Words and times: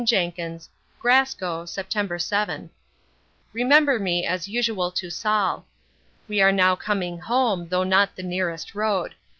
JENKINS 0.03 0.67
GRASCO, 0.99 1.65
Sept. 1.65 2.19
7. 2.19 2.71
Remember 3.53 3.99
me, 3.99 4.25
as 4.25 4.47
usual, 4.47 4.89
to 4.91 5.11
Sall. 5.11 5.67
We 6.27 6.41
are 6.41 6.51
now 6.51 6.75
coming 6.75 7.19
home, 7.19 7.67
though 7.69 7.83
not 7.83 8.15
the 8.15 8.23
nearest 8.23 8.73
road. 8.73 9.13